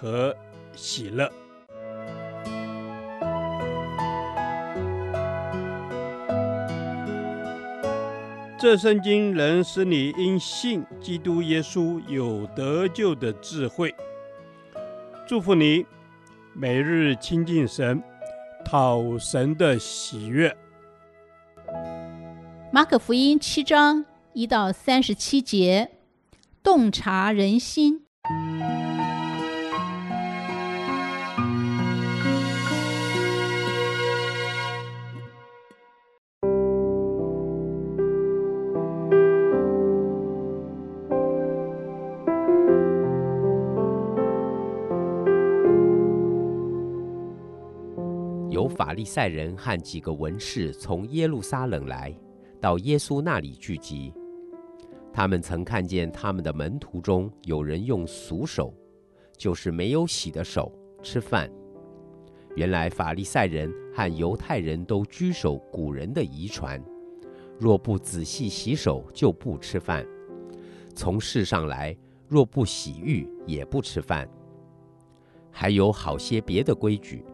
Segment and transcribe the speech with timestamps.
[0.00, 0.36] 和
[0.74, 1.30] 喜乐。
[8.58, 13.94] 这圣经能使你因信基督耶稣有得救的智慧。
[15.26, 15.84] 祝福你，
[16.54, 18.02] 每日亲近神，
[18.64, 20.56] 讨神的喜悦。
[22.72, 25.90] 马可福音七章一到三十七节，
[26.62, 28.05] 洞察人心。
[49.06, 52.14] 赛人和几个文士从耶路撒冷来
[52.60, 54.12] 到耶稣那里聚集。
[55.12, 58.74] 他们曾看见他们的门徒中有人用俗手，
[59.38, 60.70] 就是没有洗的手
[61.02, 61.50] 吃饭。
[62.54, 66.82] 原来法利赛人和犹太人都居守古人的遗传，
[67.58, 70.04] 若不仔细洗手，就不吃饭；
[70.94, 71.96] 从世上来，
[72.28, 74.28] 若不洗浴，也不吃饭。
[75.50, 77.24] 还有好些别的规矩。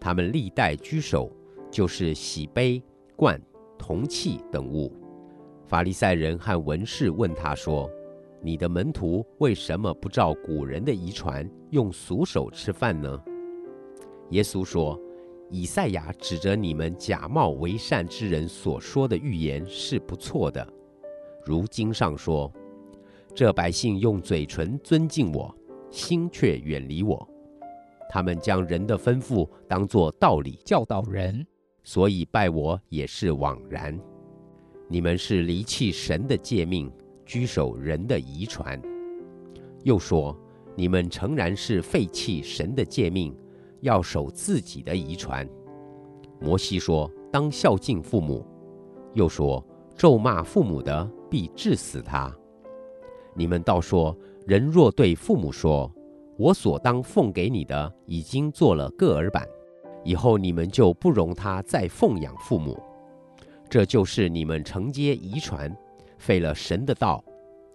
[0.00, 1.30] 他们历代居首，
[1.70, 2.82] 就是洗杯、
[3.16, 3.40] 罐、
[3.78, 4.92] 铜器等物。
[5.66, 7.90] 法利赛人和文士问他说
[8.40, 13.20] ：“你的门徒为什么不照古人的遗传，用俗手吃饭呢？”
[14.30, 15.00] 耶稣说
[15.50, 20.66] ：“以赛亚指着你们假冒为善之人所说的预言是不错的。
[21.44, 22.52] 如经上说
[23.34, 25.54] ：‘这百姓用嘴唇尊敬我，
[25.90, 27.28] 心却远离我。’”
[28.08, 31.46] 他们将人的吩咐当作道理教导人，
[31.82, 33.98] 所以拜我也是枉然。
[34.88, 36.90] 你们是离弃神的诫命，
[37.24, 38.80] 居守人的遗传。
[39.82, 40.36] 又说，
[40.74, 43.36] 你们诚然是废弃神的诫命，
[43.80, 45.48] 要守自己的遗传。
[46.40, 48.46] 摩西说，当孝敬父母，
[49.14, 49.64] 又说，
[49.96, 52.34] 咒骂父母的必治死他。
[53.34, 55.90] 你们倒说，人若对父母说，
[56.38, 59.46] 我所当奉给你的已经做了个耳板，
[60.04, 62.78] 以后你们就不容他再奉养父母，
[63.70, 65.74] 这就是你们承接遗传，
[66.18, 67.24] 废了神的道。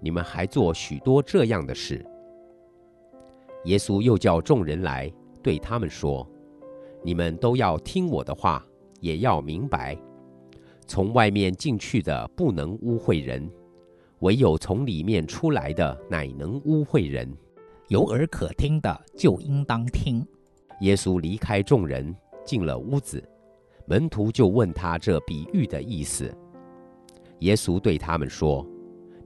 [0.00, 2.04] 你们还做许多这样的事。
[3.64, 5.10] 耶稣又叫众人来，
[5.40, 6.28] 对他们说
[7.02, 8.66] ：“你们都要听我的话，
[9.00, 9.96] 也要明白，
[10.86, 13.48] 从外面进去的不能污秽人，
[14.18, 17.32] 唯有从里面出来的乃能污秽人。”
[17.92, 20.26] 有耳可听的，就应当听。
[20.80, 23.22] 耶稣离开众人，进了屋子，
[23.84, 26.34] 门徒就问他这比喻的意思。
[27.40, 28.66] 耶稣对他们说：“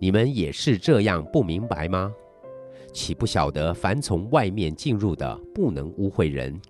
[0.00, 2.12] 你们也是这样不明白吗？
[2.93, 6.60] 岂不晓得凡从外面进入的，不能污秽人，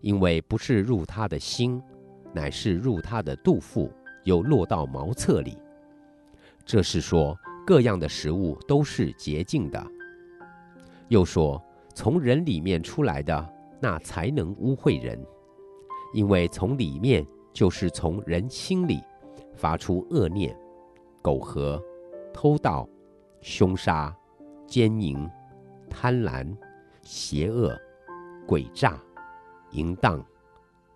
[0.00, 1.80] 因为不是入他的心，
[2.34, 3.88] 乃是入他的肚腹，
[4.24, 5.56] 又落到茅厕里。
[6.64, 9.80] 这是说，各样的食物都是洁净的。”
[11.10, 11.60] 又说
[11.92, 15.20] ：“从人里面出来的，那才能污秽人，
[16.14, 19.02] 因为从里面就是从人心里
[19.56, 20.56] 发出恶念、
[21.20, 21.82] 苟合、
[22.32, 22.88] 偷盗、
[23.40, 24.16] 凶杀、
[24.68, 25.28] 奸淫、
[25.88, 26.56] 贪婪、
[27.02, 27.76] 邪恶、
[28.46, 28.96] 诡诈、
[29.72, 30.24] 淫荡、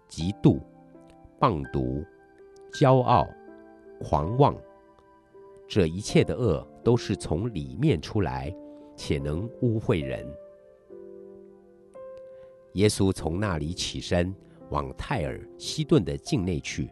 [0.09, 0.61] 嫉妒、
[1.41, 2.05] 棒毒、
[2.73, 3.27] 骄傲、
[4.01, 4.57] 狂妄。
[5.67, 8.55] 这一切的恶都是从里面出来。”
[8.97, 10.27] 且能污秽人。
[12.75, 14.34] 耶稣从那里起身，
[14.71, 16.91] 往泰尔西顿的境内去，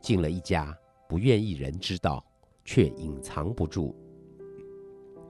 [0.00, 0.76] 进了一家，
[1.08, 2.24] 不愿意人知道，
[2.64, 3.96] 却隐藏不住。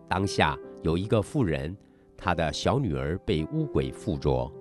[0.09, 1.77] 当下有一个妇人，
[2.17, 4.53] 她的小女儿被污鬼附着，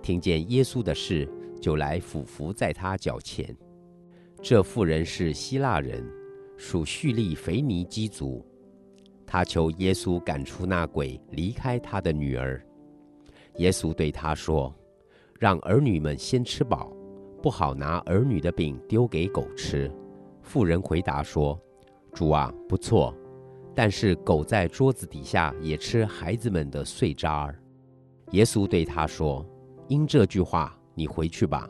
[0.00, 1.28] 听见耶稣的事，
[1.60, 3.56] 就来俯伏在他脚前。
[4.40, 6.06] 这妇人是希腊人，
[6.56, 8.46] 属叙利腓尼基族。
[9.34, 12.64] 他求耶稣赶出那鬼，离开他的女儿。
[13.56, 14.72] 耶稣对他说
[15.40, 16.92] ：“让儿女们先吃饱，
[17.42, 19.90] 不好拿儿女的饼丢给狗吃。”
[20.40, 21.60] 妇人回答说
[22.14, 23.12] ：“主啊，不错，
[23.74, 27.58] 但是狗在桌子底下也吃孩子们的碎渣儿。”
[28.30, 29.44] 耶稣对他说
[29.90, 31.68] ：“因这句话，你回去吧，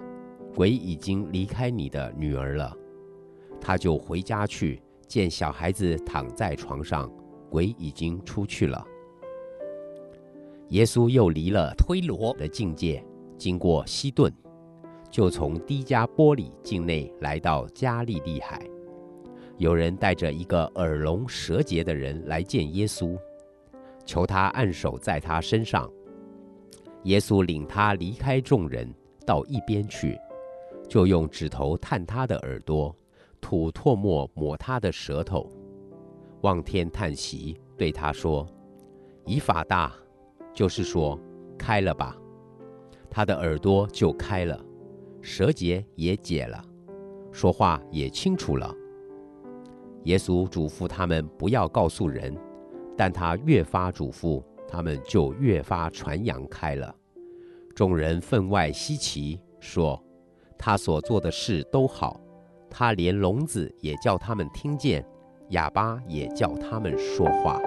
[0.54, 2.76] 鬼已经离开你的女儿了。”
[3.58, 7.10] 他就回家去，见小孩子躺在床上，
[7.54, 8.84] 鬼已经出去了。
[10.70, 13.00] 耶稣又离了推罗的境界，
[13.38, 14.32] 经过西顿，
[15.08, 18.60] 就从低加波里境内来到加利利海。
[19.56, 23.16] 有人带着一个耳聋舌结的人来见耶稣，
[24.04, 25.88] 求他按手在他身上。
[27.04, 28.92] 耶稣领他离开众人，
[29.24, 30.18] 到一边去，
[30.88, 32.92] 就用指头探他的耳朵，
[33.40, 35.48] 吐唾沫抹他的舌头，
[36.44, 38.46] 望天叹息，对他说
[39.24, 39.90] ：“以法大，
[40.52, 41.18] 就是说，
[41.58, 42.14] 开了吧。”
[43.08, 44.62] 他的耳朵就开了，
[45.22, 46.62] 舌结也解了，
[47.32, 48.74] 说话也清楚了。
[50.02, 52.36] 耶稣嘱咐他们不要告诉人，
[52.94, 54.42] 但他越发嘱咐。
[54.66, 56.92] 他们就越发传扬开了，
[57.76, 60.02] 众人分外稀奇，说
[60.58, 62.20] ：“他所做的事都好，
[62.68, 65.06] 他连聋子也叫他们听见，
[65.54, 67.60] 哑巴也叫他们说话。”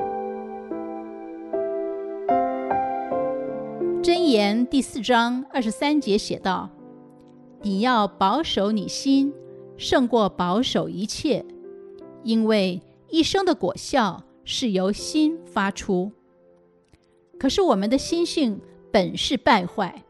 [4.03, 6.69] 箴言第四章二十三节写道
[7.63, 9.33] ：“你要保守你心，
[9.77, 11.43] 胜过保守一切，
[12.23, 16.11] 因为一生的果效是由心发出。”
[17.39, 18.61] 可是我们的心性
[18.91, 20.03] 本是败坏，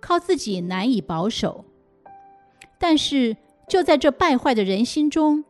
[0.00, 1.64] 靠自己难以保守。
[2.78, 3.36] 但是
[3.68, 5.44] 就在这败坏的人心中，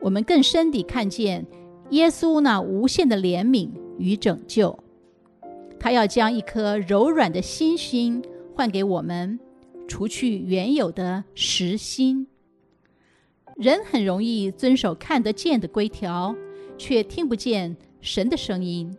[0.00, 1.46] 我们更深地看见
[1.90, 4.78] 耶稣那无限的怜悯与拯救。
[5.78, 8.22] 他要将一颗柔软的心心
[8.54, 9.38] 换给我们，
[9.86, 12.26] 除去原有的实心。
[13.56, 16.34] 人很容易遵守看得见的规条，
[16.76, 18.96] 却听不见神的声音。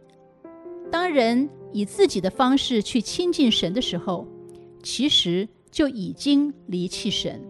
[0.91, 4.27] 当人以自己的方式去亲近神的时候，
[4.81, 7.41] 其实就已经离弃神。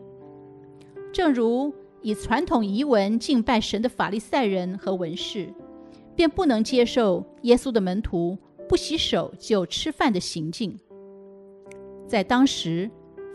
[1.12, 5.54] 正如以传统仪文敬拜神的法利赛人和文士，
[6.16, 8.38] 便不能接受耶稣的门徒
[8.68, 10.78] 不洗手就吃饭的行径。
[12.08, 12.90] 在当时，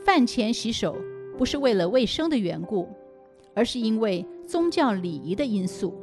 [0.05, 0.97] 饭前洗手
[1.37, 2.89] 不是为了卫生的缘故，
[3.55, 5.95] 而是因为宗教礼仪的因素。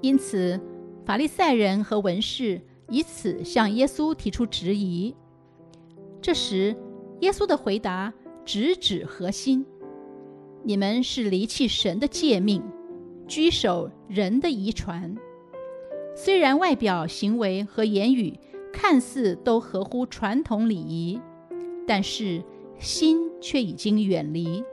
[0.00, 0.60] 因此，
[1.04, 5.14] 法利赛人和文士，以此向耶稣提出质疑。
[6.20, 6.76] 这时，
[7.20, 8.12] 耶稣的回答
[8.44, 9.64] 直指核心：
[10.66, 12.60] 你们是离弃神的诫命，
[13.28, 15.16] 居守人的遗传。
[16.16, 18.36] 虽然外表行为和言语
[18.72, 21.20] 看似都合乎传统礼仪，
[21.86, 22.42] 但是
[22.80, 24.64] 心却已经远离，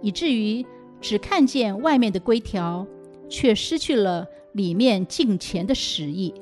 [0.00, 0.64] 以至于
[1.02, 2.86] 只看见外面的规条，
[3.28, 6.32] 却失去了里面敬虔的实意。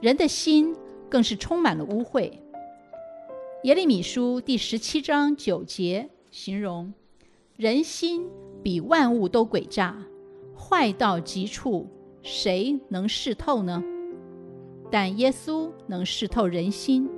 [0.00, 0.72] 人的心
[1.08, 2.30] 更是充满了污秽。
[3.64, 6.94] 耶利米书第十七章九节形容：
[7.56, 8.28] 人心
[8.64, 9.96] 比万物都诡诈，
[10.58, 11.86] 坏到极处，
[12.20, 13.80] 谁能识透呢？
[14.90, 17.08] 但耶稣能识透人心，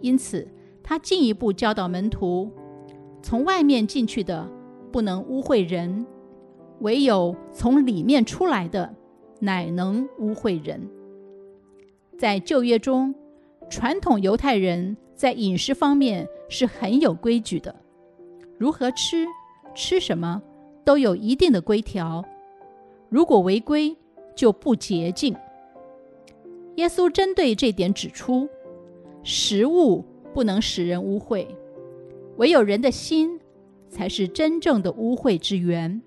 [0.00, 0.48] 因此
[0.82, 2.50] 他进一步教导门徒：
[3.22, 4.50] 从外面进去的
[4.90, 6.06] 不能污秽人，
[6.80, 8.94] 唯有从里面出来的，
[9.38, 10.88] 乃能污秽人。
[12.18, 13.14] 在旧约中，
[13.68, 17.76] 传统犹太人在饮食方面是很有规矩的，
[18.56, 19.26] 如何吃、
[19.74, 20.42] 吃什么
[20.84, 22.24] 都有一定的规条。
[23.08, 23.96] 如果违规，
[24.34, 25.36] 就不洁净。
[26.76, 28.48] 耶稣针对这点指出，
[29.22, 31.46] 食物不能使人污秽，
[32.36, 33.40] 唯有人的心
[33.88, 36.00] 才是真正的污秽之源，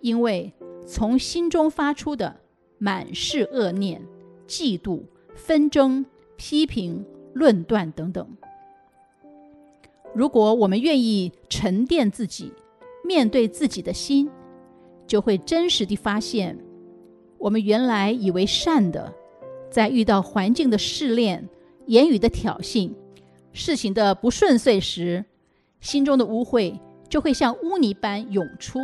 [0.00, 0.52] 因为
[0.84, 2.36] 从心中发出的
[2.78, 4.02] 满是恶念。
[4.48, 5.02] 嫉妒、
[5.36, 8.28] 纷争、批评、论断等等。
[10.14, 12.52] 如果我们愿意沉淀自己，
[13.04, 14.28] 面对自己的心，
[15.06, 16.58] 就会真实地发现，
[17.38, 19.12] 我们原来以为善的，
[19.70, 21.48] 在遇到环境的试炼、
[21.86, 22.92] 言语的挑衅、
[23.52, 25.24] 事情的不顺遂时，
[25.80, 28.78] 心中的污秽就会像污泥般涌出。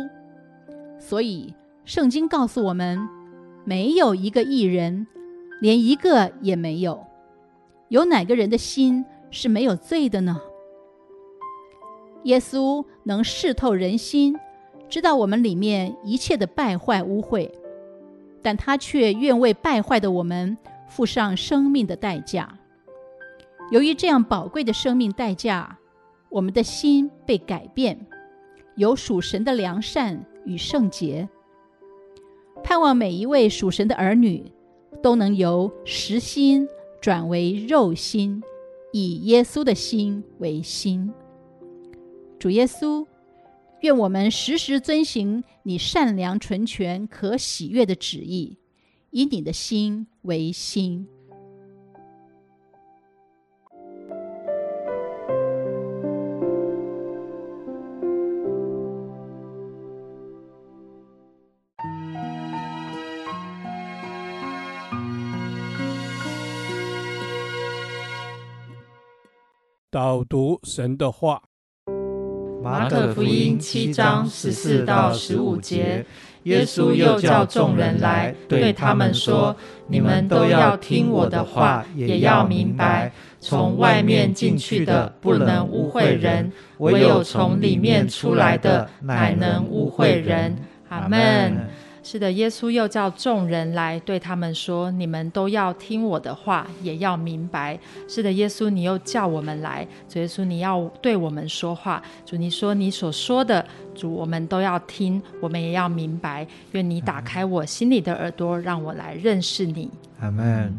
[0.99, 1.53] 所以，
[1.85, 2.99] 圣经告诉我们，
[3.65, 5.07] 没有一个义人。
[5.59, 7.03] 连一个也没有，
[7.89, 10.39] 有哪个人的心是没有罪的呢？
[12.23, 14.35] 耶稣能试透人心，
[14.89, 17.49] 知道我们里面一切的败坏污秽，
[18.41, 20.57] 但他却愿为败坏的我们
[20.87, 22.57] 付上生命的代价。
[23.71, 25.77] 由于这样宝贵的生命代价，
[26.29, 28.05] 我们的心被改变，
[28.75, 31.27] 有属神的良善与圣洁。
[32.63, 34.51] 盼望每一位属神的儿女。
[35.03, 36.67] 都能由实心
[36.99, 38.41] 转为肉心，
[38.91, 41.13] 以耶稣的心为心。
[42.47, 43.05] 主耶稣，
[43.81, 48.57] 愿我们时时遵行你善良、纯全、可喜悦的旨意，
[49.09, 51.05] 以你的心为心。
[69.89, 71.46] 导读神的话，
[72.67, 76.05] 马可福音七章十四到十五节，
[76.43, 79.55] 耶稣又叫众人来，对他们说
[79.87, 83.09] ：“你们都要听我的话，也要明白，
[83.39, 90.57] 从外面进去的不能污秽人，唯有从里面出来的，乃能污秽人。”
[90.89, 91.69] 阿门。
[92.09, 102.01] 是的，耶稣又叫众人来，对他们说：“你们都要听我的话，也要明白。”是的，耶稣，你又叫我们来，主耶稣，你要对我们说话。
[102.25, 106.47] 主，你说你所说的，主，我们都要听，我们也要明白。
[106.71, 109.91] 愿你打开我心里的耳朵，让我来认识你。
[110.21, 110.73] 阿门。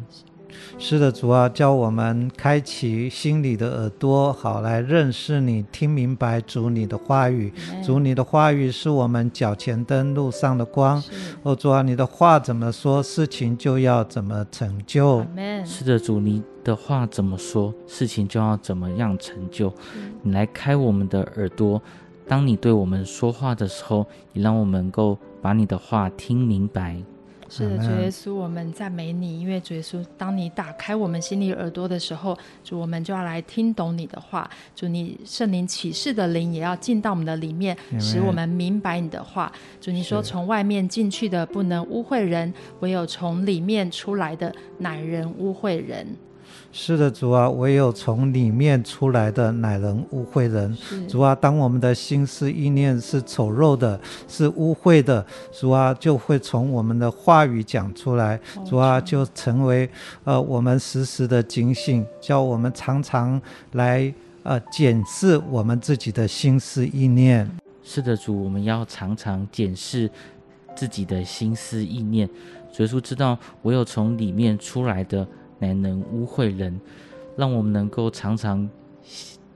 [0.78, 7.52] 是的，主啊，叫我们开启心里的耳朵，好来认识你，听明白主你的话语。
[7.84, 11.02] 主你的话语是我们脚前灯，路上的光。
[11.42, 15.24] 哦，主啊，你的话怎么说，事情就要怎么成就。
[15.64, 19.72] 是的，主你的话怎么说，事情就要怎么样成就。
[20.22, 21.80] 你来开我们的耳朵，
[22.26, 26.96] 当你对我们说话的时候，你让我们能够把你的话听明白。
[27.50, 34.48] 是的，主耶稣，我们赞美你，因为主耶稣，当你打开我们心里耳朵的时候，主，我们就要来听懂你的话。
[34.74, 39.50] 主，你圣灵启示的灵也要进到我们的里面，使我们明白你的话。
[39.80, 46.06] 主，你说从外面进去的不能污秽人，唯有从里面出来的乃人污秽人。
[46.70, 50.76] 是的，主啊，唯有从里面出来的乃能污秽人。
[51.08, 58.38] 主啊，当我们的心思意念是丑陋的，是污秽的，主啊，就会从我们的话语讲出来。
[58.66, 59.88] 主啊，就成为
[60.24, 63.40] 呃我们时时的警醒，叫我们常常
[63.72, 64.12] 来
[64.42, 67.50] 呃检视我们自己的心思意念。
[67.82, 70.08] 是的，主，我们要常常检视
[70.76, 72.28] 自己的心思意念。
[72.70, 75.26] 主耶稣知道，唯有从里面出来的。
[75.58, 76.80] 乃能污秽人，
[77.36, 78.68] 让我们能够常常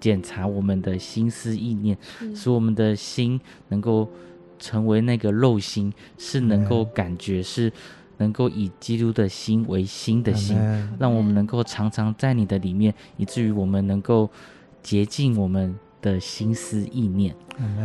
[0.00, 1.97] 检查我们的心思意念，
[2.35, 4.09] 使我们的心能够
[4.59, 7.73] 成为那个肉心，是能够感觉，是
[8.18, 10.56] 能够以基督的心为心的心，
[10.99, 14.28] 让我们能够常常在你的里面，以至于我们能够
[14.82, 17.35] 洁净我们的心思意念。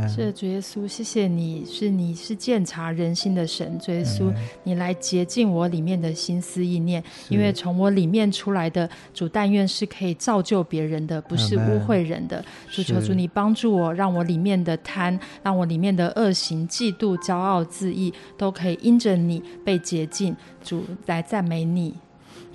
[0.08, 4.34] 是主耶稣，谢谢你，是你是鉴察人心的神，主耶稣，
[4.64, 12.44] 你来洁净我里面的心思意念，因为从我里面出来的主，但愿是可以造就别人的，不是污秽人的。
[12.72, 20.36] 主求主你帮助我，让我里面的贪，让我里面的恶行、嫉妒、骄傲、自义，都可以因着你被洁净。
[20.64, 21.94] 主来赞美你。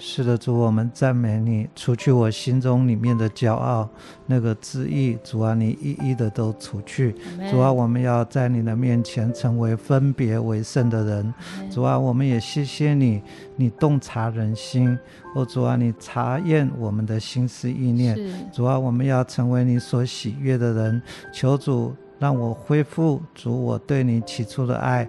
[0.04, 3.88] 是的，主，我们赞美你，除去我心中里面的骄傲，
[4.26, 7.14] 那个自意，主啊，你一一的都除去。
[7.48, 11.34] 主啊，我们要在你的面前成为分别为圣的人。
[11.70, 13.22] 主啊，我们也谢谢你，
[13.54, 14.98] 你洞察人心。
[15.36, 18.18] 哦，主啊，你查验我们的心思意念。
[18.52, 21.00] 主啊，我们要成为你所喜悦的人。
[21.32, 25.08] 求主让我恢复主我对你起初的爱。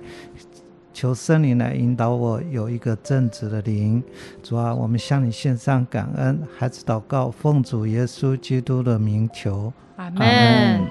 [0.93, 4.01] 求圣灵来引导我，有一个正直的灵。
[4.43, 9.73] 主啊，我们向你献上感恩，孩子祷告，奉主耶稣基督的名求。
[9.95, 10.85] 阿门。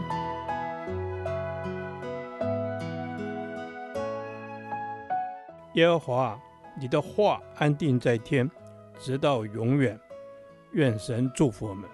[5.74, 6.38] 耶和华，
[6.78, 8.50] 你的话安定在天，
[8.98, 9.98] 直到永远。
[10.72, 11.88] 愿神祝福我们。